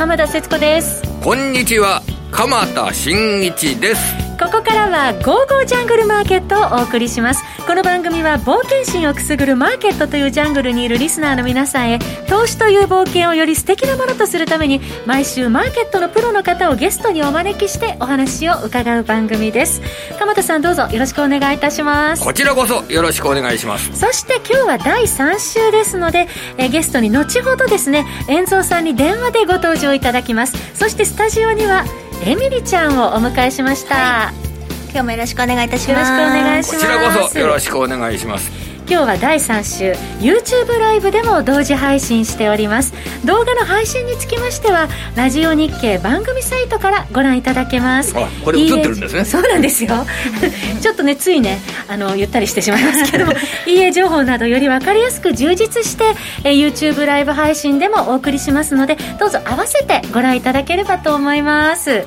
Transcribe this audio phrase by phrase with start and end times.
[0.00, 1.02] 浜田節子です。
[1.22, 2.00] こんにちは。
[2.30, 4.16] 鎌田新一です。
[4.38, 19.82] ここからは「ゴーゴージャングルマーケット」をお送りしますこの番組は冒険心をくすぐるマーケットというジャングルにいるリスナーの皆さんへ投資という冒険をより素敵なものとするために毎週マーケットのプロの方をゲストにお招きしてお話を伺う番組です。
[20.18, 22.24] 鎌田さんどうぞよろしくお願いいたします。
[22.24, 23.96] こちらこそよろしくお願いします。
[23.96, 26.26] そして今日は第3週ですので
[26.58, 30.56] えゲストに後ほどですね遠蔵さんに電話でご登場いただきます。
[30.74, 31.84] そしてスタジオには
[32.24, 34.49] エミリちゃんをお迎えしました、はい、
[34.90, 35.90] 今日もよろしくお願いいたします。
[35.90, 36.74] よろしくお願いします。
[36.74, 38.50] こちらこそよろしくお願いします。
[38.90, 42.92] 今日は第3週 YouTube ライブでも同時配信しております。
[43.24, 48.18] 動画の配信につきましてはラジオ日経番組サイトからご覧いただけます。
[48.18, 49.24] あこれ映ってるんですね。
[49.24, 49.90] そうなんですよ。
[50.82, 53.32] ちょっとねついねあのゆったりしてしまいますけども
[53.68, 62.06] EA 情報などより分かりやすく充実してえ YouTube ライブ配信でもお送りしますのでどうぞ合わせてご覧いただければと思います。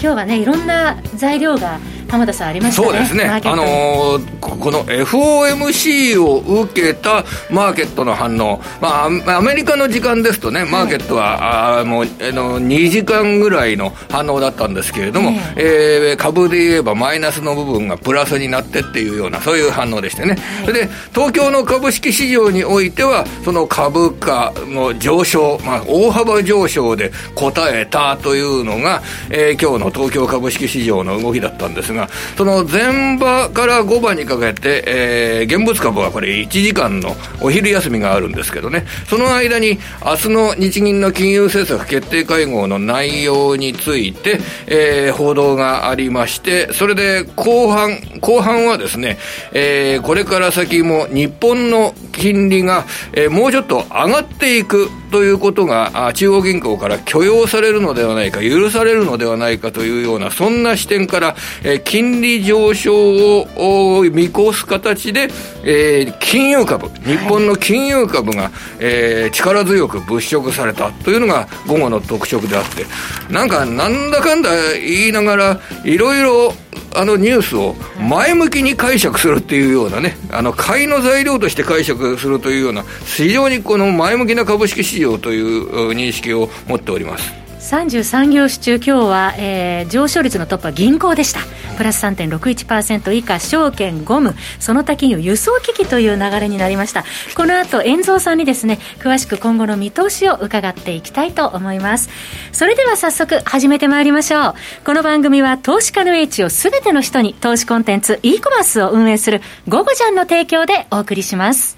[0.00, 2.88] 今日はねいろんな材料が浜田さんありましたね？
[2.88, 3.24] そうですね。
[3.24, 8.60] あのー、この FOMC を受けたマーケットの反応。
[8.80, 49.18] まあアメリカの時間ですとねマーケットは、はい、あもうあの2時間ぐらいの反応だったんですけれども、えー、株で言えばマイナスの部分がプラスになってっていうようなそういう反応でしてね、はい、それで東京の株式市場においてはその株価の上昇、まあ、大幅上昇で応えたというのが、えー、今日の東京株式市場の動きだったんですがが、その前場から5場にかけて、えー、現物株はこれ1時間のお昼休みがあるんですけどね、その間に明日の日銀の金融政策決定会合の内容について、えー、報道がありまして、それで後半、後半はですね、
[49.52, 65.30] えー、これから先も日本の金利が、えー、もうちょっと上がっていくということが中央銀行から許容されるのではないか、許されるのではないかというような、そんな視点から、え、金利上昇を見越す形で、
[65.64, 72.84] え、金融株、日本の金融株が、え、力強く物色されたというのが午後の特色であって、
[73.32, 76.52] なんかなんだかんだ言いながら、いろいろ
[76.94, 87.46] あのニュースを前向きに解釈するっていうようなね、あの買いの材料として解釈するというような、非常にこの前向きな株式市場という認識を持っております。
[87.66, 91.40] 33業種中、今日は、えー、上昇率のトップは銀行でした、
[91.76, 97.04] プラス3.61%以下、証券、ゴム、その他企業、輸送機器という流れになりました、
[97.36, 102.08] この後遠蔵さんにですね詳しく今後の見通しを伺っていきたいと思います。
[102.52, 104.54] それでは早速、始めてまいりましょう。
[104.84, 111.76] この番組は投資家の英知をすべての人に投資コンテンツ e コマースを運営する「ゴゴジャン」の提供でお送りします。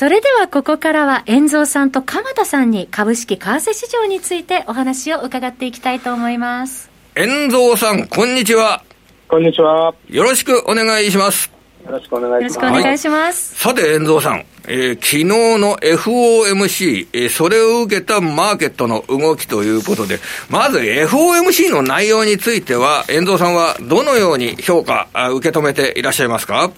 [0.00, 6.90] それではここからは、遠蔵さんと鎌田さんに株式為替市場についてお話を伺っていきたいと思います。
[7.14, 8.82] 遠蔵さん、こんにちは。
[9.28, 9.94] こんにちは。
[10.08, 11.52] よろしくお願いします。
[11.84, 12.64] よろしくお願いします。
[12.64, 13.66] よろしくお願いします。
[13.66, 14.46] はい、さて、遠蔵さん。
[14.68, 20.18] えー、昨日の FOMC、えー、それを受けたマーケットの動きということで、
[20.48, 26.70] まず FOMC の内容については、遠藤さんはどのように評価、受け止めていらっしゃいますか？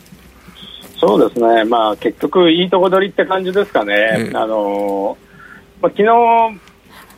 [1.02, 5.18] そうですね、まあ、結局、いいとこ取りって感じですかね、うん、あの
[5.80, 6.72] まあ、昨日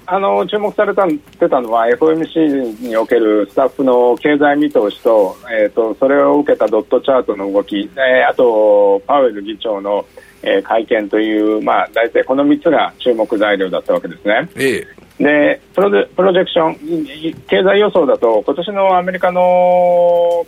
[0.06, 10.04] あの注目されたてたのは FOMC におけるスタッフの経済見通しと,、えーと、それを受けたドットチャートの動き、えー、あとパウエル議長の、
[10.42, 14.48] えー、会見という、まあ、大体この3つが注目材料だったわけですね。
[14.56, 14.86] え
[15.20, 20.46] え、でプロプロジェクション経済予想だと今年のアメリカの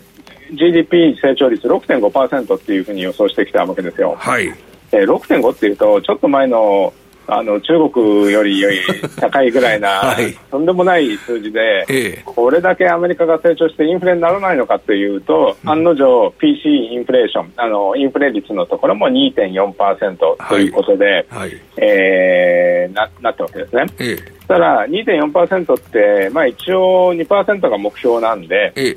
[0.53, 4.15] GDP 成長率6.5%っていうふうに予想してきたわけですよ。
[4.19, 4.47] はい。
[4.93, 6.93] えー、6.5っていうと、ちょっと前の
[7.29, 8.79] あの中国よりより
[9.17, 20.17] 高いぐらいな、 はい、とんでもない数字で、ええ、これだけアメリカが成長してインフレにならないのかというと、うん、案の定、PC インフレーションあの、インフレ率のところも2.4%
[20.49, 21.41] ということで、はい。
[21.41, 23.87] はい、えー、ななったわけですね。
[23.99, 24.17] ええ、
[24.47, 28.97] ただ、2.4%って、まあ、一応2%が目標なんで、ええ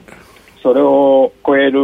[0.62, 1.80] それを超える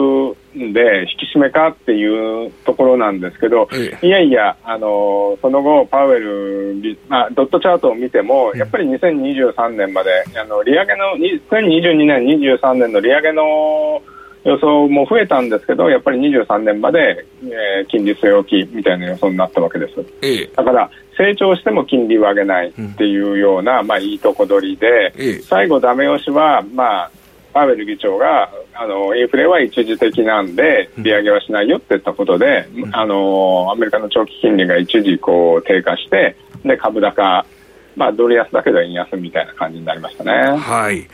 [0.57, 14.01] んで、引き締めかっていうところなんですけど、ええ、いやいや、あのその後、パウエル、まあ、ドットチャートを見ても、やっぱり2023年まで、あの利上げの、2022年、23年の利上げの
[14.43, 20.05] 予想も増えたんですけど、やっぱり23年まで、えー、金利据え置きみたいな予想になったわけです。
[20.21, 27.11] え、だから、成長しても金利を上げないっていうような、うん、まあ、いいとこ取りで、最後、ダメ押しは、まあ、
[27.55, 36.35] パウエル議長があのインフレは一時的なんで利上げはしないよって言ったことで、うん、あのアメリカの長期金利が一時こう低下して
[36.65, 37.45] で株高
[37.95, 40.31] まあ、ドル安だけど円安みたいな感じになりましたね。
[40.31, 40.57] はい。
[40.57, 41.07] はい、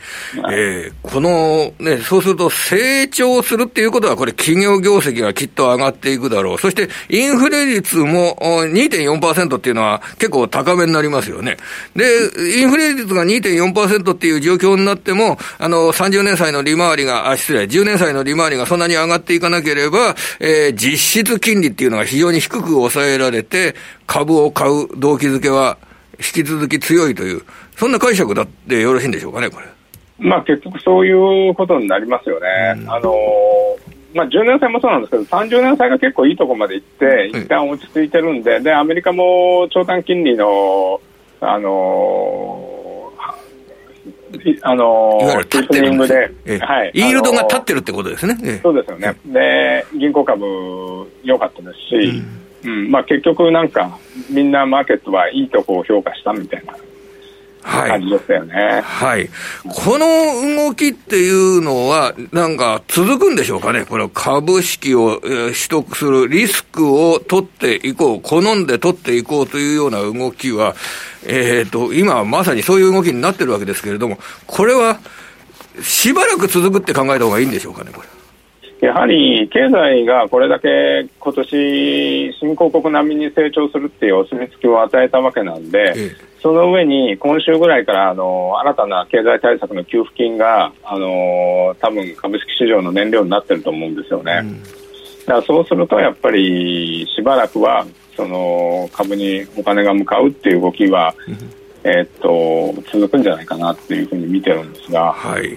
[0.50, 6.58] えー、この、ね、そうすると成長するっていうことは、これ企業業績がきっと上がっていくだろう。
[6.58, 11.56] そして、インフレ率も2.4%っていうのは結構高めになりますよね。
[11.94, 12.04] で、
[12.58, 23.74] インフレ率が2.4%っていう状況になっても、あの、30年債の利回りが、あ、失礼、10年債の利回りがそんなに上がっていかなければ、えー、実質金利っていうのが非常に低く抑えられて、
[24.06, 25.78] 株を買う動機づけは
[26.22, 27.42] 引き続き強いという、
[27.76, 29.66] そんな解釈だってよろしいんでしょうかね、これ。
[30.18, 32.46] まあ、結局そういうことになりますよね。
[32.78, 33.14] うん、あの
[34.14, 41.00] まあ、10年債もそうなんですけど、30年債が結構いいところまで行って、一旦落ち着いてるんで、で、アメリカも長短金利の、
[41.40, 42.72] あの
[44.62, 46.30] あのー、テーニングで、
[46.60, 48.60] はい、イールドが立ってるってことですね。
[48.62, 49.14] そうですよね。
[49.26, 50.44] で、銀行株
[51.22, 52.22] 良かったですし、
[52.64, 53.98] うんうんまあ、結局なんか
[54.30, 56.74] みんなマーケットはいいとこを評価したみたいな
[57.62, 59.30] 感じでしたよね、はい、はい、
[59.64, 70.74] この動きっていうのは、なんか続くんでしょうかね、これ株式を取得するリスクを取っていこう、好んで取っていこうというような動きは、
[71.24, 74.98] えーと、今まさにそういう動きになってるわけですけれども、これは
[75.80, 78.08] しばらく続くって考えた方がいいんでしょうかね、これ。
[78.82, 94.40] やはり経済がこれだけ今年新興国並みに成長するっていうお墨付きを与えたわけなんで、その上に今週ぐらいからあの新たな経済対策の給付金があの多分株式市場の燃料になってると思うんですよね。
[94.42, 97.86] うん、だからそうするとやっぱりしばらくは
[98.16, 101.36] その株にお金が向かうっていう動きは、うん、
[101.84, 105.12] えー、っと続くんじゃないかなっていうふうに見てるんですが。
[105.12, 105.56] はい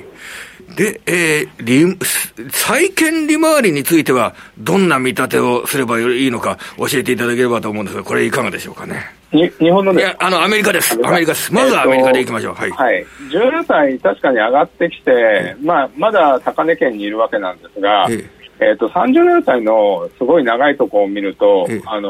[0.76, 9.16] で、えー、債券利回りについては、どんな見立てをすればいいのか、教えていただければと思うんですが、これ、いかがでしょうかね。
[9.32, 10.94] に日本のいや、あの、アメリカです。
[11.06, 11.54] アメリカです。
[11.54, 12.54] まずはアメリカでいきましょう。
[12.56, 12.72] はい。
[12.72, 13.06] はい。
[13.32, 22.10] 17歳、確かに上がってきて、まあ、まだ高値圏にいるわけなんですが、えええー、と30年歳のすごい長いところを見ると、あの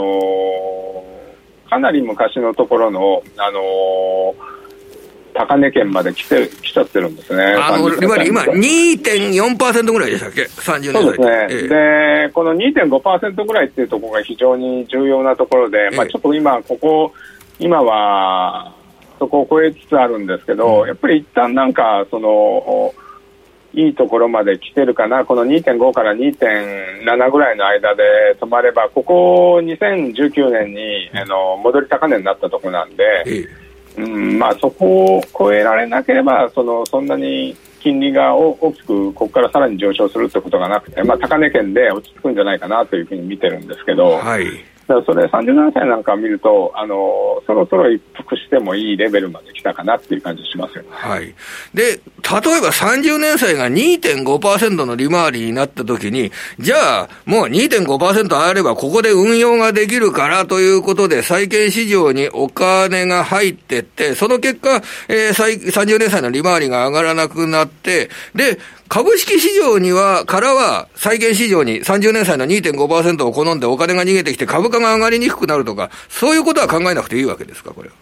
[1.65, 4.54] ー、かなり昔のところの、あのー
[5.35, 7.43] 高値圏まで来て来ちゃってるんですね。
[7.43, 7.89] あの、
[8.23, 11.47] 今、2.4%ぐらいでしたっけ ?30 年そうですね。
[11.49, 17.13] ええ、で、この2.5%ぐらいっていうところが非常に重要なところで、ええ、まあちょっと今、ここ、
[17.59, 18.73] 今は、
[19.19, 22.93] そこを超えつつあるんですけど、うん、やっぱり一旦なんか、その、
[23.73, 28.03] いいところまで来てるかな、この2.5から2.7ぐらいの間で
[28.39, 33.64] 止まれば、ここ2019年にあの戻り高値になったところなんで、ええ
[33.97, 44.47] うんまあ、そこを超えられなければそのそんなに金利が大きくここからさらに上昇するってことがなくて、まあ、高値圏で落ち着くんじゃないかなというふうに見てるんですけど、はい、
[44.87, 50.89] だそれ37歳なんかを見るとあのそろそろ一服してもいいレベルまで来たかなっていう感じしますよね。
[50.91, 51.33] はい。
[51.73, 68.57] で、例えば30年債が2.5%の利回りになったときに、じゃあもう2.5%あればここで運用ができるからということで債券市場にお金が入ってって、その結果、えー、30年債の利回りが上がらなくなって、で、
[68.87, 77.95] 株式市場には、からは、債券市場に30年債の2.5%を好んでお金が逃げてきて株価が上がりにくくなるとか、そういうことは考えなくていいわけですか、これは。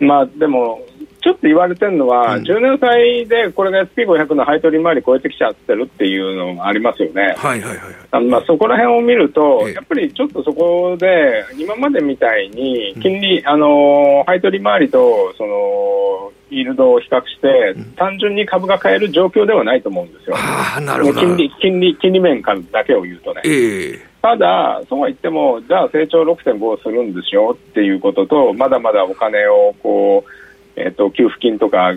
[0.00, 0.80] まあ、でも、
[1.24, 7.34] ちょっと言われてるのは、うん、10年債でこれが SP500 の配当利回り超えてきちゃってるっていうのがありますよね。
[7.38, 7.78] はいはいはい。
[8.10, 20.36] あのまあそこら辺を見ると、やっぱりちょっとそこで、今までみたいに、金利、うん、あの、配当利回りと、その、イールドを比較して、単純に株が買える状況ではないと思うんですよ。
[20.36, 23.40] あなるほど金利金利金利面からだけを言うとね。
[23.46, 30.43] えー、ただ、そうは言っても、じゃあ成長6.5するんですよっていうことと、まだまだお金をこう、
[30.76, 31.92] えっと、給付金とか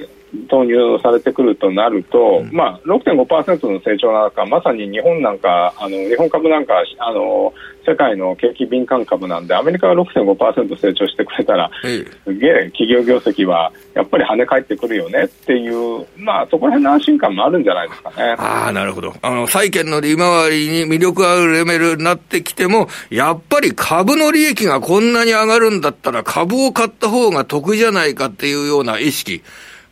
[0.50, 7.54] 投入されてくるとなると、うん、まあ、6.5%の成長なんか、まさに日本なんか、あの日本株なんかあの、
[7.88, 18.36] 世界の景気敏感株なんで、アメリカが6.5%成長してくれたら、すげえ企業業績はやっぱり跳ね返ってくるよねっていう、まあ、そこら辺の安心感もあるんじゃないですかね。
[18.38, 19.14] ああ、なるほど。
[19.22, 29.42] あの、債券の利回りに魅力あるレベルになってきても、やっぱり株の利益がこんなに上がるんだったら、株を買った方が得じゃないかっていうような意識。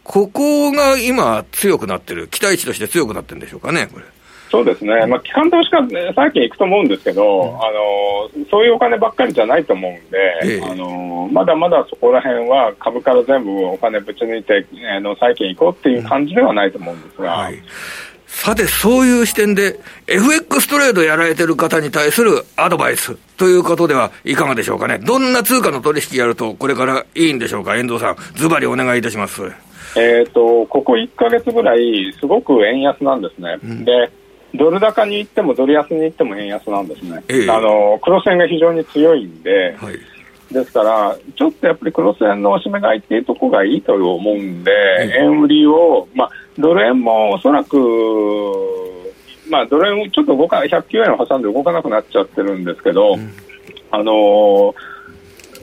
[0.06, 4.06] ここが今強くなってる、期待値として強くなってるんでしょうかね、これ。
[4.52, 17.34] そうですね、まあ、機関投資家、最近行くと思うんですけど、うん、あのそういうお金ばっかりじゃないと思うんで、ええ、あのまだまだそこら辺は株から全部お金ぶち抜いて、あの債券行こうっていう感じではないと思うんですが。
[17.34, 17.56] うんはい
[18.28, 25.00] さて、そういう視点で、FX トレードやられてる方に対するアドバイスということではいかがでしょうかね。
[25.00, 29.42] どんな通貨の取引やると、これからいいんでしょうか、遠藤さん、ズバリお願いいたします。
[29.96, 33.58] えっ、と、ここ1か月ぐらい、すごく円安なんですね。
[33.64, 34.12] うん、で
[34.54, 39.98] ドル高に行ってもドル安に行っても円安なんですね、ええ、あの黒線が非常に強いんで、はい、
[40.52, 44.72] ですから、ちょっとやっぱり黒線のおしめ買いっていうところがいいと思うんで、
[45.20, 47.76] 円売りを、まあ、ドル円もおそらく、
[49.50, 53.32] まあ、ドル円ちょっと動か109円を挟んで動かなくなっちゃってるんですけど、うん、
[53.92, 54.74] あの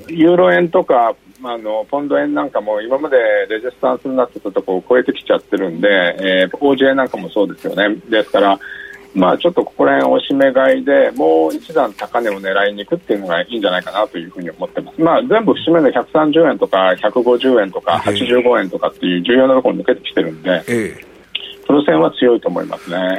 [0.08, 3.16] ユーロ円とか、あのポンド円なんかも今まで
[3.48, 7.96] レジスタンスになってたところを超えてきちゃってるんで、えー、OJ 円なんかもそうですよね。
[8.08, 8.60] ですから、
[9.14, 21.04] まあ、ちょっとここら辺おしめ買いでもう一段高値を狙いに行くっていうのがいいんじゃないかなというふうに思ってます、まあ、全部節目の130円とか150円とか85円とかっていう重要なところ抜けてきてるんで、ええ、
[21.66, 23.18] プロセンは強いと思いますね、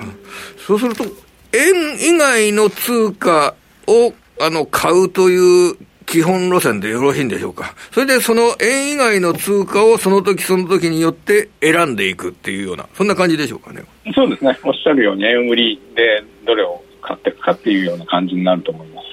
[0.57, 1.03] そうすると
[1.51, 3.53] 円以外の通貨
[3.87, 7.75] をあの買うという基本路線でよろしいんでしょうか。
[7.91, 13.83] それでその円以外の通貨をその時その時によって選んでいくっていうような、そんな感じでしょうかね。
[14.13, 14.57] そうですね。
[14.63, 19.03] おっしゃるように円売りでどれを買っていくかっていうような感じになると思います。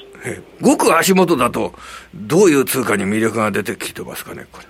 [0.61, 1.73] ごく足元だと、
[2.15, 4.70] どういう通貨に魅力が出てきてますかね、これ。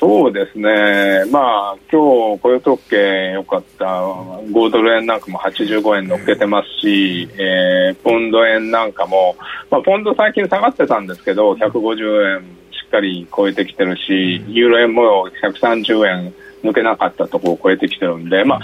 [0.00, 9.36] そうですね、まあ今日雇用統計良かった、5ドル円なんかも85円乗っけてますし、えー、ポンド円なんかも、
[9.70, 12.40] まあ、ポンド最近下がってたんですけど、150円
[12.72, 18.60] しっかり超えてきてるし、ユーロ円も130円抜けなかったところを超えてきてるんで、まあ、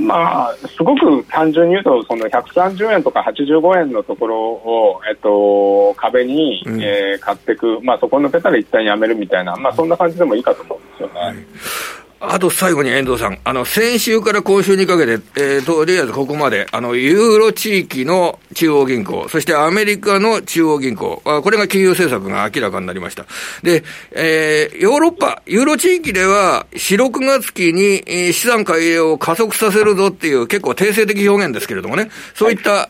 [0.00, 11.20] まあ、すごく単純に言うと、その130円とか85円のところを、えっと、壁に、うん、えー、買っていく、まあ、そこ抜けたら一旦やめるみたいな、まあ、そんな感じでもいいかと思うんですよね。
[11.20, 23.24] はいあと最後に遠藤さん、あの、先週から今週にかけて、えー、とりあえずここまで、あの、ユーロ地域の中央銀行、そしてアメリカの中央銀行、あこれが金融政策が明らかになりました。
[23.62, 32.80] で、えー、ヨーロッパ、ユーロ地域では、4、6月期に、えー、資産改良を加速させるぞっていう結構定性的表現ですけれどもね、そういった、は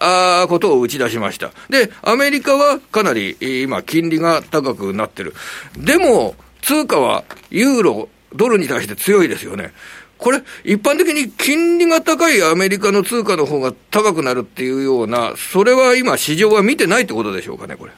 [0.41, 1.53] い、あことを打ち出しました。
[1.69, 5.35] で、アメリカはかなり、今、金利が高くなってる。
[5.79, 9.73] でも、通貨はユーロ、ドルに対して強いですよね。
[10.19, 17.93] これ、一般的に金利が高いアメリカの通貨の方が高くなるっていうような、それは今、市場は見てないってことでしょうかね、これ。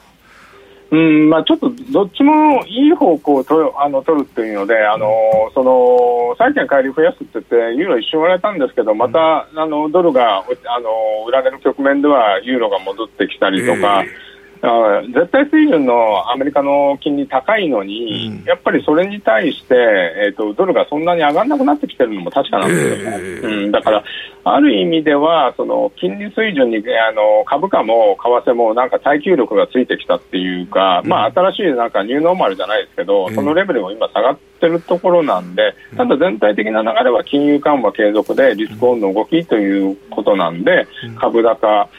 [0.91, 5.09] うんまあ、ちょっとどっちもいい方向をとあの取るっていうので、あの
[5.55, 10.43] その債券帰り増やすって言って、ユーロ一瞬売られたんですけど、また、あのドルがあ
[10.79, 14.03] の売られる局面では、ユーロが戻ってきたりとか。
[14.05, 14.32] えー
[14.63, 23.17] 絶対水準のアメリカの金利高いのに、うん、やっぱりそれに対して、えーと、ドルがそんなに上がらなくなってきてるのも確かなんですよね。
[23.17, 24.03] えー、うん、だから、
[24.45, 40.87] ある意味では、その金利水準にあの株価も為替もなんか耐久力がついてきたっていうか、うん、まあ、新しいなんかニューノーマルじゃないですけど、そのレベルも今下がってるところなんで、ただ全体的な流れは金融緩和継続でリスクオンの動きということなんで、
[41.19, 41.89] 株高、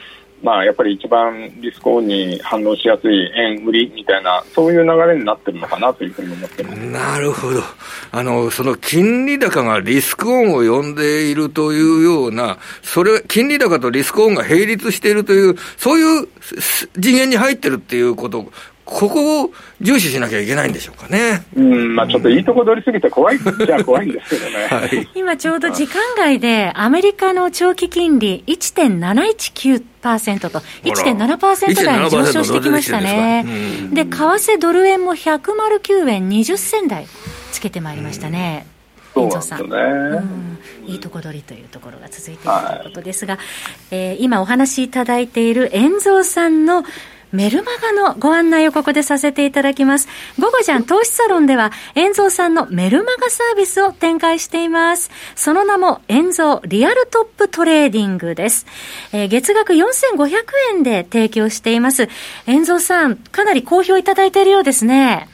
[0.45, 6.79] まあ、やっぱり一番リスクオンに反応しやすい円売りみたいな、そういう流れになってるのかなというふうに思ってます。
[6.81, 7.63] なるほど、
[8.11, 16.27] あのその金利高がリスクオンを呼んでいるというような、それ金利高とリスクオンが並立しているという、そういう
[17.01, 18.51] 次元に入ってるっていうこと、
[18.85, 19.51] ここを
[19.81, 21.43] 重視しなきゃいけないんでしょうかね。
[21.55, 23.39] うん、まあちょっといいとこ取りすぎて怖い。
[23.39, 24.67] じゃ怖いんですけどね。
[24.69, 33.43] はい、 今ちょうど時間外でアメリカの長期金利1.719%と1.7%台に上昇してきましたね。
[33.91, 37.07] で、為替ドル円も109円20銭台
[37.51, 38.67] つけてまいりましたね。
[39.15, 39.77] 遠藤さん、ね。
[39.77, 40.57] うん、
[40.91, 43.45] いいとこ取りというところが続いているということですが、はい、
[43.91, 46.83] えー、今お話しいただいている遠蔵さんの
[47.31, 50.07] メルマガのご案内をここでさせていただきます。
[50.39, 55.11] 午後じゃん投資サロンでは、遠蔵さんのメルマガサービスを展開しています。
[55.35, 58.65] その名も、遠蔵リアルトップトレーディングです。
[59.11, 60.43] えー、月額4500
[60.75, 62.09] 円で提供しています。
[62.47, 65.29] 遠蔵さん、かなり好評いただいているようですね。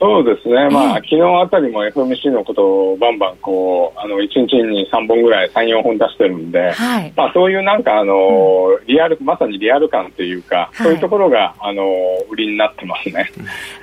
[0.00, 11.82] そうですね、まあ、昨日あたりも FOMC のことをバンバンこうあの1日に3本ぐらい、3、4本出してるんで、はい、まあ、そういうなんかあの、うん、リアル、まさにリアル感というか、はい、そういうところがあの
[12.30, 13.30] 売りになってますね。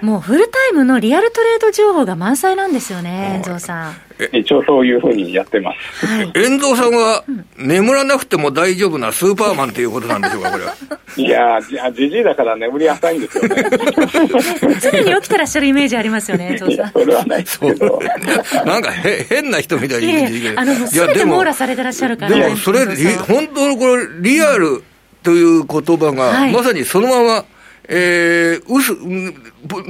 [0.01, 3.93] もうフルタイムのリアルトレード情報が満載なんですよね、遠藤さん。
[4.31, 6.05] 一応そういうふうにやってます。
[6.05, 7.23] はい、遠藤さんは、
[7.57, 10.75] 眠らなくても大丈夫なスーパーマンということなんでしょうか、これは。
[11.17, 13.55] いやじじじいだから眠り浅いんですよね。
[14.81, 16.91] 常に起きてらっしゃるイメージありますよね、 遠藤さん。
[16.91, 17.99] それはないですけど。
[18.65, 24.83] なんかへ変な人みたいに言ってあの、すべて網羅されてらっしゃるから、ね、でもそれ、本当のこれ、リアル
[25.23, 27.45] という言葉が、まさにそのまま、
[27.89, 28.93] えー、うす、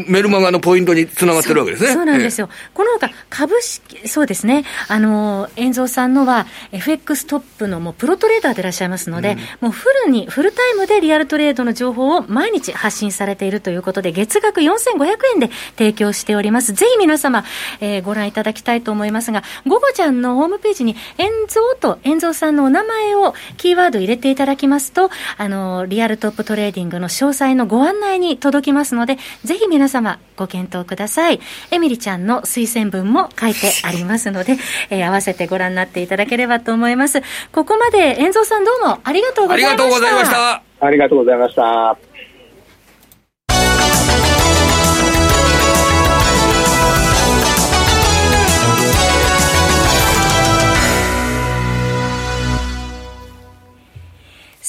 [0.09, 1.93] メルマガのポイントにつながってるわけですね。
[1.93, 2.49] そうなんですよ。
[2.51, 4.65] えー、このほか、株式、そうですね。
[4.87, 16.73] あの、遠蔵さんのは、FX トップのもうプロトレーダーでいらっしゃいますので、うん、もうフルに、フルタイムでリアルトレードの情報を毎日発信されているということで、月額4500円で提供しております。
[16.73, 17.43] ぜひ皆様、
[17.79, 31.39] えー、ご覧いただきたいと思いますが、ゴゴちゃんのホームページに、遠蔵と遠蔵さんのお名前をキーワード入れていただきますと、あの、リアルトップトレーディングの詳細のご案内に届きますので、ぜひ皆様ご検討ください。
[31.71, 34.57] エミリちゃんの推薦文も書いてありますので、
[34.89, 37.21] えー、合わせてご覧になっていただければと思います。
[37.51, 39.77] ここまで、遠蔵さんどうもありがとうございました。
[39.79, 40.61] ありがとうございました。
[40.79, 41.97] ありがとうございました。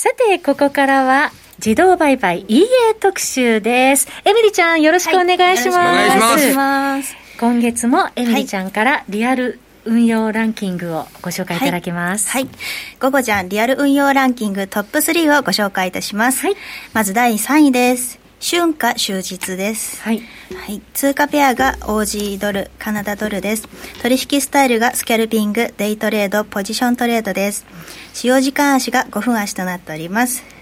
[0.00, 2.66] さて、ここからは、自動売買 EA
[3.00, 4.06] 特集です。
[4.24, 5.76] エミリちゃん、よろしくお願いします。
[5.76, 7.16] はい、お願いします。
[7.40, 12.30] 今月もエミリちゃんからリアル運用ランキングをご紹介いただきます。
[12.30, 12.44] はい。
[12.44, 12.52] はい、
[13.00, 16.46] 午後じゃんリアル運用ランキングトップ3をご紹介いたします。
[16.46, 16.56] はい。
[16.92, 18.20] まず第3位です。
[18.40, 20.00] 春夏終日です。
[20.00, 20.22] はい。
[20.54, 20.80] はい。
[20.94, 23.68] 通貨ペアが OG ドル、カナダドルです。
[24.00, 27.66] 取引スタイルがスキャルピング、デイトレード、ポジショントレードです。
[28.14, 30.57] 使用時間足が5分足となっております。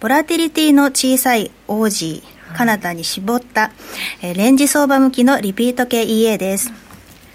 [0.00, 3.72] ボラティリティの小さいオージー、カナダに絞った、
[4.22, 6.72] えー、レンジ相場向きのリピート系 EA です。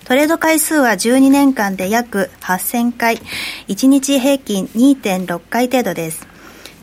[0.05, 3.17] トレード回数は12年間で約8000回、
[3.67, 6.27] 1日平均2.6回程度です。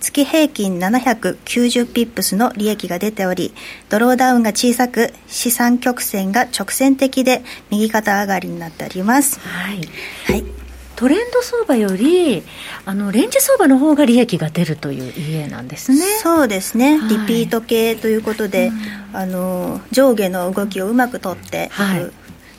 [0.01, 3.53] 月平均790ピップスの利益が出ており、
[3.89, 9.41] ドローダウンが小さく、資産曲線が直線的で右肩上がりになっております。
[9.41, 9.81] はい。
[10.27, 10.66] はい。
[10.97, 12.43] トレンド相場より
[12.85, 15.99] あのレンジ相場の方が利益が出るという家なんですね。
[16.23, 21.71] そうですね、はい、リピート系ということで、うん、あの上下の動きをうまく取って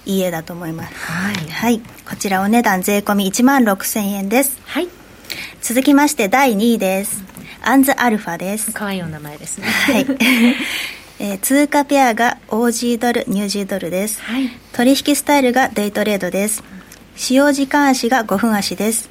[0.06, 0.18] いい。
[0.20, 4.88] 家だと思います、はい、はい、こちらお値段税込み1万6000円です、はい、
[5.62, 7.22] 続きまして第2位です。
[7.62, 8.72] アンズアルファです。
[8.72, 9.68] かわいいお名前ですね。
[9.68, 10.06] はい。
[11.20, 16.64] えー、通貨ペアが OG ドル、ニュージードルです、はい、取引スタイルがデイトレードです
[17.18, 19.10] 使用時間足が5分足です。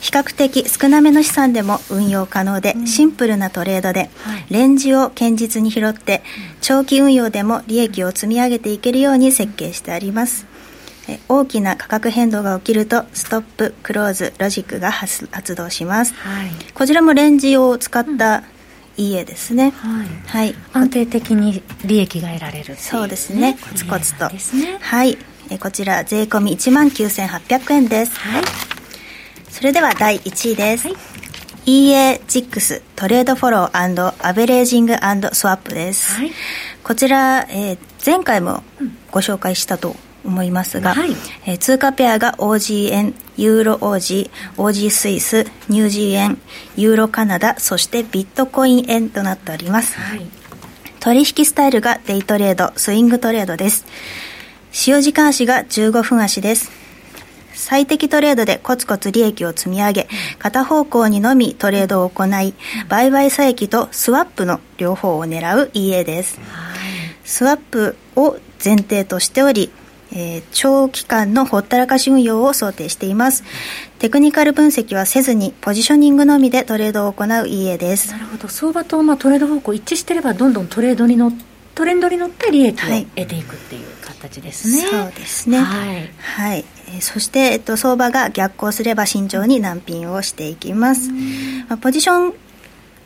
[0.00, 4.10] 比較的少なめの資産でも運用可能で、シンプルなトレードで、
[4.50, 6.22] レンジを堅実に拾って、
[6.60, 10.46] 長期運用でも利益を積み上げていけるように設計してあります。
[11.28, 18.42] 大きな価格変動が起きるとストップクローズロジックが発動します、はい、こちらもレンジを使った
[18.96, 23.58] 家ですね、はい、はい、安定的に利益が得られる、ね、そうですね。
[23.60, 25.18] コツコツと、ね、はい
[25.50, 28.42] えこちら税込み1万9800円です、はい、
[29.50, 30.96] それでは第1位です、はい。
[31.66, 34.94] EA6 トレードフォローアベレージング
[35.32, 36.30] スワップです、はい、
[36.82, 38.62] こちら、えー、前回も
[39.10, 41.10] ご紹介したと思いますが、はい、
[41.46, 46.38] えー、通貨ペアが OG 円、ユーロ OG、OG スイス、ニュージー円、
[46.76, 49.98] ユーロカナダ、そしてビットコイン円となっております。
[49.98, 50.26] はい、
[51.00, 53.84] 取引スタイルがデイトレード、スイングトレードです。
[54.74, 56.72] 使用時間足が15分足です。
[57.54, 60.08] 最適トレードでコツコツ利益を積み上げ、
[60.40, 62.54] 片方向にのみトレードを行い、
[62.88, 66.40] 売買差益とスワップの両方を狙う EA です。
[67.24, 69.70] スワップを前提としており、
[70.12, 73.44] えー、長期間のほったらかし運用を想定しています。
[74.00, 78.10] テクニカル分析はせずに、ポジショニングのみでトレードを行う EA です。
[78.10, 78.48] なるほど。
[78.48, 84.88] 相場とまあトレード方向一致してれば、どんどんトレードに乗って、トレンドに乗って利益を得ていくっていう形ですね。
[84.90, 85.58] そうですね。
[85.58, 86.08] はい。
[86.18, 86.64] はい。
[86.88, 91.10] えー、そして、えっと、相場が逆行すれば慎重に難品をしていきます。
[91.68, 92.34] まあ、ポジション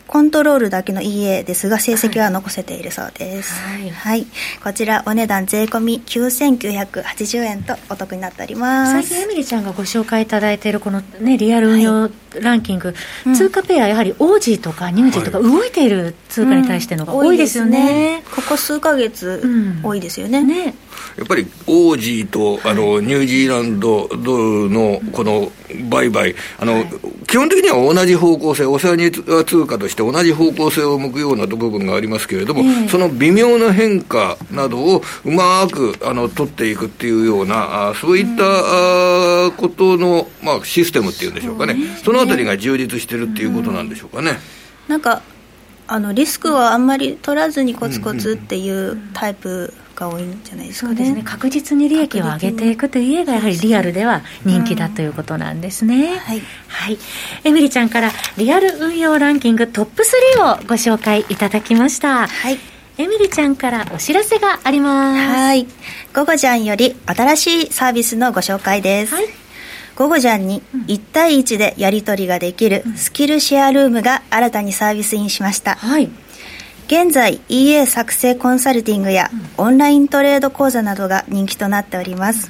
[0.08, 4.26] コントロールだけの EA ですが成績は残せているそうです、はい、はい、
[4.64, 8.92] こちらお値段税込み9980円とお得になっております。
[8.92, 12.94] 最近エミリちゃんがご紹介いただいているこのねリアル運用ランキング、
[13.24, 17.78] はい、通貨ペアやはりオージーとかニュージーとか動いている通貨に対してのが多いですよね。
[17.78, 17.86] うん。
[17.86, 19.42] ね、ここ数か月
[19.82, 20.40] 多いですよね。
[20.40, 20.74] うんね。
[21.16, 25.52] やっぱりオージーとあの、ニュージーランドドルのこの
[25.88, 26.86] 売買、あの、はい、
[27.26, 38.44] 基本的には同じ方向性、オセアニア通貨として同じ方向性を向くような部分がありますけれども、えー、その微妙な変化などをうまくあの取っていくっていうような、あそういった、
[39.46, 44.38] あことの、まあ、システムっていうんでしょうかね、そ、ね、のあたりが充実してるっていうことなんでしょうかね。
[44.88, 45.22] なんか
[45.90, 51.22] あのリスクはあんまり取らずにコツコツっていうタイプが多いんじゃないですかね,、そうですね。
[51.24, 56.98] 確実に利益を上げていくという家がやはりリアルでは人気だということなんですね、うん、はい、はい、
[57.44, 60.04] エミリちゃんからリアル運用ランキングトップ
[60.36, 62.26] 3をご紹介いただきました。
[62.28, 62.58] はい。
[62.98, 65.20] エミリちゃんからお知らせがあります。
[65.20, 65.66] はい。
[66.14, 69.24] 午後ちゃんより新しいサービスのご紹介です、はい。
[69.98, 76.08] ゴゴジャンに1対1でやり取りができるスキルシェアルームが新たにサービスインしました、はい、
[76.88, 82.48] 現在 EA 作成コンサルティングやオンライントレード講座などが人気となっております。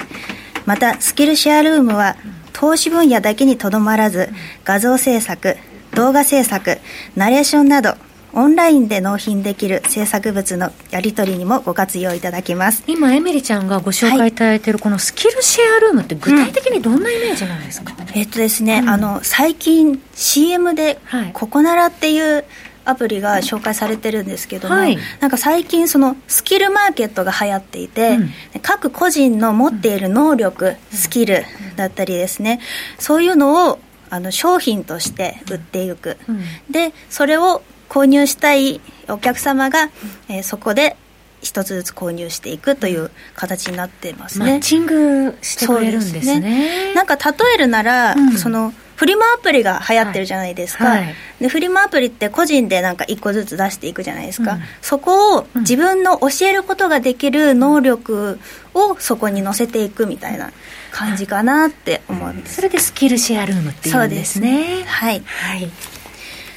[0.65, 2.15] またスキルシェアルームは
[2.53, 4.29] 投資分野だけにとどまらず
[4.65, 5.57] 画像制作
[5.93, 6.79] 動画制作
[7.17, 7.95] ナレーションなど
[8.33, 12.85] オンラインで納品できる制作物のやり取りにもご活用いただけます。
[12.87, 21.01] 今エミリちゃんがご紹介いただいているこのスキルシェアルームって具体的にどんなイメージなんですか、うん、えっとですね、うん、あの最近 CM で
[21.33, 22.45] ココナラっていう、はい
[22.89, 28.31] アプリが紹介されてるんですけども、はい、なんか最近そのスキルマーケットが流行っていて、うん、
[28.63, 31.45] 各個人の持っている能力、うん、スキル
[31.77, 32.61] だったりですね。
[32.99, 39.91] そういうのをあの商品として売っていく、うん、でそれを購入したいお客様が、
[40.29, 40.97] えー、そこで
[41.43, 44.45] 一つずつ購入していくという形になってますね。
[44.47, 46.21] マッチングしてくれるんですね。
[46.23, 46.95] すね。
[46.95, 51.05] なんか例えるなら、うん、そのフリマアプリが流行ってるじゃないですか、はい。
[51.05, 58.41] はい、でフリマアプリって個人でなんか1個ずつ出していくじゃないですか、うん、そこを自分の教えることができる能力
[58.75, 60.51] をそこに載せていくみたいな
[60.91, 64.49] 感じかなって思うんです、それでスキルシェアルームっていうんですね。
[64.51, 64.85] そうですね。
[64.85, 65.71] はい、はい、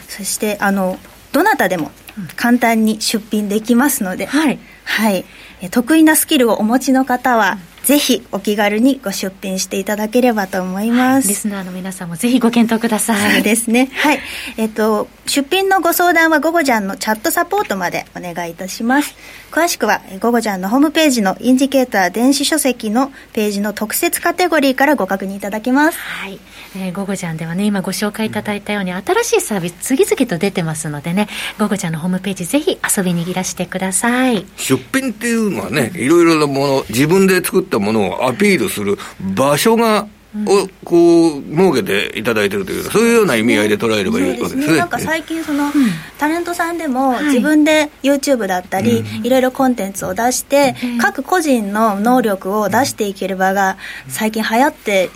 [0.08, 0.98] そしてあの
[1.34, 1.92] どなたでも
[2.36, 5.26] 簡単に出品できますので、はい、はい、
[5.70, 13.34] 得意なスキルをお持ちの方は、ぜひお気軽にご出品していただければと思います、はい、リスナーの皆さんもぜひご検討ください。
[13.36, 13.90] そうですね。
[13.94, 14.20] はい。
[14.58, 19.16] えっ、と出品のご相談はゴゴジャンのチャットサポートまでお願いいたします。
[19.52, 25.98] 詳しくはゴゴジャンのホームページのインジケーター電子書籍のページの特設カテゴリーからご確認いただけます。
[25.98, 26.40] はい。
[26.76, 31.28] えー、ゴゴジャンではね、今ご紹介いただいたように、新しいサービス、次々と出てますのでね、
[31.60, 34.46] ゴゴジャンのホームページ、ぜひ遊びにいらしてください。
[34.56, 38.98] 出品っていうのはね、いろいろなもの、自分で作ったものをアピールする
[39.36, 44.78] 場所が、をこう設けていただいてるというそういうような意味合いで捉えればいいわけですね。
[44.78, 45.70] なんか最近その、
[46.18, 55.10] タレントさんでも自分で YouTube だったり、いろいろコンテンツを出して、各個人の能力を出していける場が最近流行って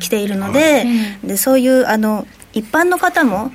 [0.00, 0.84] きているので,、
[1.24, 3.50] でそういうあの一般の方も、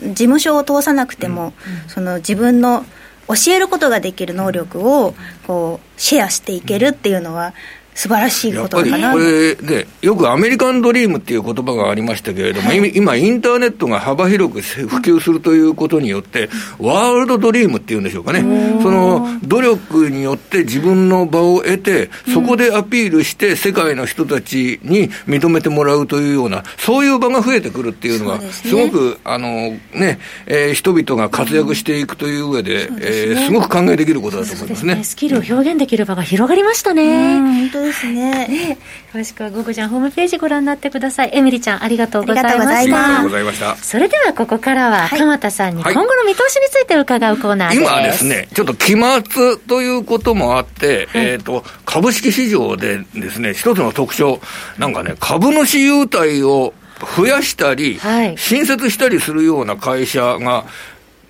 [0.00, 1.52] 事務所を通さなくても、
[1.88, 2.86] その自分の
[3.28, 5.14] 教えることができる能力を
[5.46, 7.54] こうシェアしていけるっていうのは
[7.94, 9.12] 素晴らしいことかな。
[9.12, 18.40] これで、よくアメリカンドリームっていう言葉がありましたけれども、はい、今、インターネットが幅広く普及するということによって、ワールドドリームっていうんでしょうかね、
[18.82, 34.94] その努力によって自分の場を得て、そこでアピールして、世界の人たちに認めてもらうというような、そういう場が増えてくるっていうのは、すごく、あのね、えー、人々が活躍していくという上で、す、ね、えー、すごく考えできることだと思いますね。
[34.94, 35.04] すね。
[35.04, 37.70] スキルを表現できる場が広がりましたね。
[37.84, 38.48] ですね。
[38.48, 38.78] ね
[39.12, 41.30] 詳しくは、ゴゴちゃんホームページご覧になってください。
[41.32, 42.76] エミリちゃん、ありがとうございました。
[42.78, 43.76] ありがとうございました。
[43.76, 47.82] それでは、ここからは、鎌田さんに今後の見通しについて伺うコーナーです。
[47.82, 54.40] 今ですね、ちょっと期末ということもあって、はい、えっ、と、株式市場でですね、一つの特徴、
[54.78, 56.74] なんかね、株主優待を
[57.16, 60.64] 増やしたり、はい、新設したりするような会社が、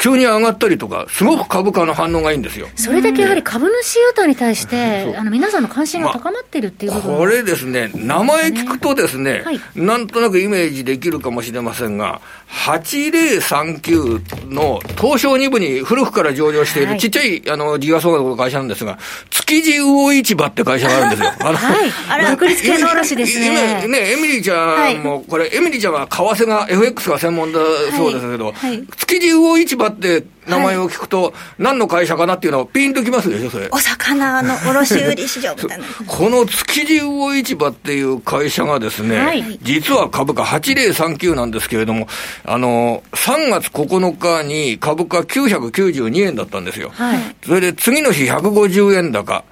[0.04, 2.68] 急に上がったりとか、すごく株価の反応がいいんですよ。
[2.76, 18.98] それだけやはり株主優待に対して、あの皆さんの関心が高まっているっていう部分、まあ、これですね、名前聞くとですね、はい、なんとなくイメージできるかもしれませんが、8039の東証2部に古くから上場しているちっちゃい、あの時価総額の会社なんですが、
[19.30, 21.32] 築地魚市場って会社があるんですよ。
[21.40, 21.86] あの、は
[22.22, 23.88] い、 独立系の卸ですね。
[23.88, 27.60] ね、エミリーちゃんも、これ、エミリーちゃんは為替が、FX が専門だ
[27.96, 28.52] そうですけど、
[28.98, 33.68] 築地魚市場って名前を聞くと、何の会社かなっていうのはピンときますでしょ、それ。
[33.70, 35.84] お魚の卸売市場みたいな。
[36.06, 42.08] この築地魚市場っていう会社がですね、はい、実は株価8039なんですけれども、
[42.44, 46.90] あの、3月9日に株価992円だったんですよ。
[46.94, 49.44] はい、それで次の日150円高。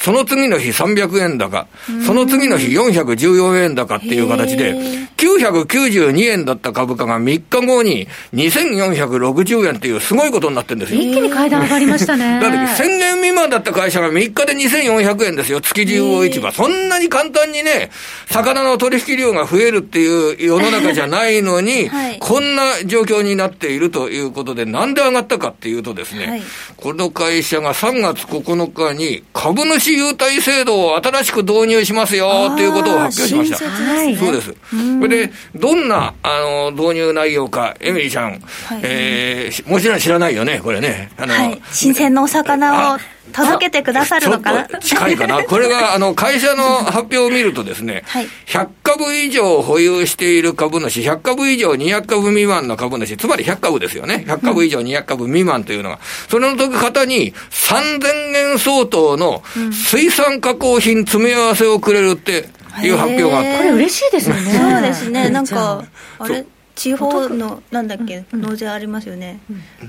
[0.00, 1.66] その次の日300円高、
[2.06, 4.74] その次の日414円高っていう形で、
[5.18, 11.02] 992円だった株価が3日後に2460円っていうすごいことになってるんですよ。
[11.02, 12.40] 一気に階段上がりましたね。
[12.40, 16.50] だって1000円未満だった会社が3日で2400円ですよ、築地魚市場。
[16.50, 17.90] そんなに簡単にね、
[18.30, 26.42] 魚の取引量が増えるっていう世の中じゃないのに、 はい、こんな状況になっているということで、なんで上がったかっていうとですね、はい、
[26.78, 33.94] この会社が3月9日に株主優待制度を新しく導入しますよということを発表しました。
[33.94, 34.54] ね、そうです。
[35.00, 41.10] それで、どんな、あの、導入内容か、エミリーちゃん、はい、えー、もちろん知らないよね、これね。
[41.16, 42.98] あの、はい、新鮮なお魚を
[43.30, 44.78] 届けてくださるのかな？
[44.80, 45.42] 近いかな。
[45.44, 54.24] これが、あの、会社の発表を見るとですね、はい、100株以上保有している株主、100株以上200株未満の株主、つまり100株ですよね。
[54.26, 62.48] 100株以上200株未満というのが、それの時方に3000円相当の水産加工品詰め合わせをくれるって
[62.82, 63.58] いう発表があった。
[63.58, 64.52] これ嬉しいですよね。
[64.52, 65.30] そうですね。
[65.30, 65.84] なんか、
[66.18, 66.44] あれ？
[66.80, 69.38] 地方のなんだっけ、納税ありますよね、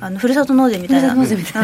[0.02, 1.16] あのふるさと納税みたいな、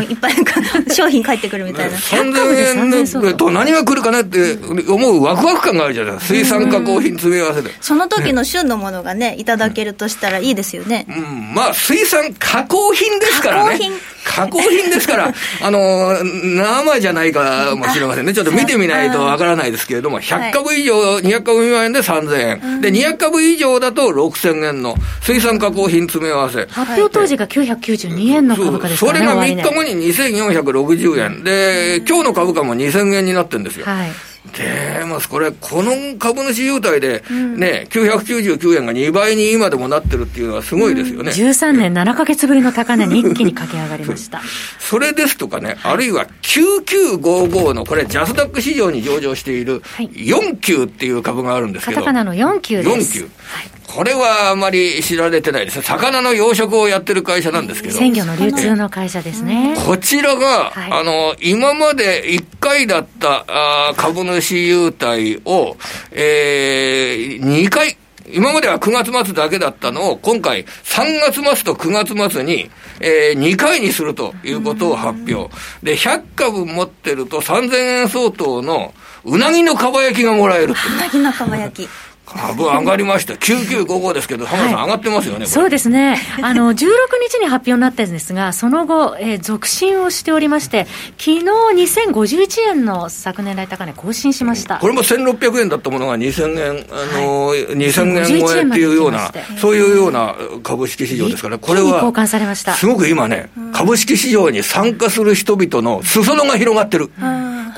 [0.01, 0.33] いっぱい
[0.89, 7.71] 商品返ってくるみたいな、 3000円と何が来るかなって思うワクワク感があるじゃないですか、水産加工品詰め合わせで。
[7.81, 11.05] その時の旬のものがね、いただけるとしたらいいですよね。
[11.09, 13.79] うん、まあ、水産加工品ですからね。
[14.23, 14.89] 加工品。
[14.89, 18.33] ですから、 あの、生じゃないかもしれませんね。
[18.33, 22.81] ちょっと見てみないとわからないですけれども、100株以上、200株未満で3000円。
[22.81, 26.65] で、200株以上だと6000円の水産加工品詰め合わせ。
[26.67, 29.11] 発表当時が992円の株価ですね。
[29.11, 31.43] それが3日後に2460円。
[31.43, 33.85] で、今日の株価も2000円になってるんですよ。
[33.85, 34.11] はい
[34.47, 41.31] でも、これ、この株主優待で、ね、うん、999円が2倍に今でもなってるっていうのはすごいですよね。
[41.31, 44.41] 13年7か月ぶりの高値に一気に駆け上がりました。
[44.79, 52.01] それですとかね、あるいは9955の、これ、ジャスダック市場に上場している4級っていう株があるんですけど。
[52.01, 53.19] カタカナの4級です。
[53.19, 53.21] 4級。
[53.21, 57.97] はいこれはあまり知られてないです魚の養殖をやってる会社なんですけど。
[57.97, 59.75] 鮮魚の流通の会社ですね。
[59.85, 65.77] こちらが、はい、あの、今まで1回だったあ株主優待を、
[66.11, 67.97] えー、2回、
[68.29, 72.69] 今までは9月末だけだったのを、今回、3月末と9月末に、
[72.99, 75.49] えー、2回にするということを発表。
[75.81, 81.89] で、100株持ってると3000円相当のうなぎのかば焼きがもらえるうなぎのかば焼き。
[82.27, 90.87] 株上がりました、9955ですけど、浜田さん、上がってますよね、そうですね、あの16日に発表になったんですが、その後、えー、続伸をしておりまして、
[91.17, 94.77] 昨日2051円の昨年来高値、更新しました。
[94.79, 102.73] これも1600円だったものが2000円、あのー、はい、2000円超えっていうような、そういうような株式市場ですから、これは、交換されました。
[102.73, 107.09] すごく今ね、株式市場に参加する人々の裾野が広がってる、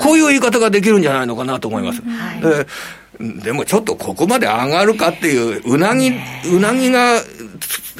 [0.00, 2.02] こういう言い方ができるんじゃないのかなと思います。
[2.02, 2.66] はい
[3.20, 7.20] でもちょっとここまで上がるかっていう、うなぎ、うなぎが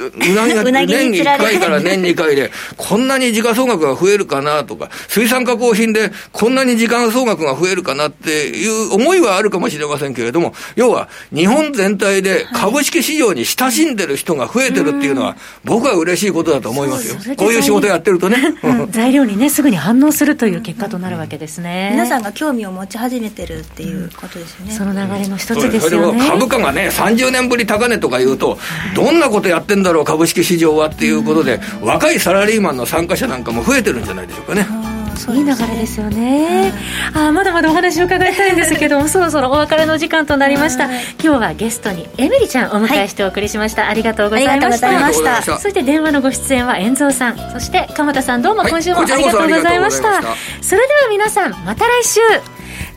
[0.01, 17.17] うなぎが 年に1回から年2回で、こんなに時価総額が増えるかなとか、水産加工品でこんなに時価総額が増えるかなっていう思いはあるかもしれませんけれども、要は日本全体で株式市場に親しんでる人が増えてるっていうのは、僕は嬉しいことだと思いますよ。
[17.37, 18.39] こういう仕事やってるとね。
[18.91, 21.91] 材料にね、すぐに反応するという結果となるわけですね。
[21.93, 24.73] 皆さんが興味を持ち始めてるっていうことですよね。
[24.73, 26.29] その流れの一つですよね。
[26.29, 28.59] 株価がね、30年ぶり高値とか言うと、
[28.95, 34.91] どんなことやってんだろう、株式市場はっていうことで、若いサラリーマンの参加者なんかも増えてるんじゃないでしょうかね。
[35.35, 36.73] いい流れですよね、
[37.15, 40.85] あまだまだお話を伺いたいんですけども そろそろお別れの時間となりました。
[40.85, 45.43] 今日はゲストにエミリちゃんお迎えしてお送りしました、はい、ありがとうございました。
[45.43, 50.09] そして電話のご出演は遠蔵さんそして鎌田さんどうも今週もありがとうございました。
[50.09, 50.23] はい、
[50.63, 52.21] それでは皆さんまた来週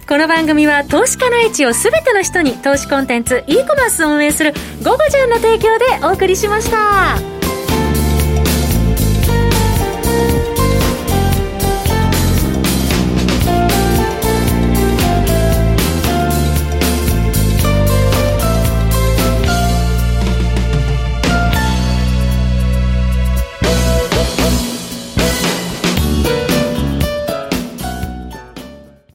[0.08, 7.43] この番組は投資家の位置を全ての人に投資コンテンツ e コマースを運営する「ゴゴジャン」の提供でお送りしました。